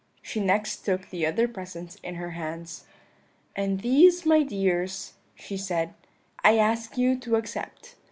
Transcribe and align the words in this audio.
She 0.23 0.39
next 0.39 0.77
took 0.77 1.11
the 1.11 1.27
other 1.27 1.47
presents 1.47 1.97
in 2.01 2.15
her 2.15 2.31
hands: 2.31 2.85
"'And 3.55 3.81
these, 3.81 4.25
my 4.25 4.41
dears,' 4.41 5.13
she 5.35 5.57
said, 5.57 5.93
'I 6.43 6.57
ask 6.57 6.97
you 6.97 7.15
to 7.19 7.35
accept. 7.35 7.97